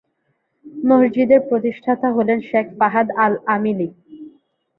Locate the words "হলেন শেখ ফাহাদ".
2.11-3.07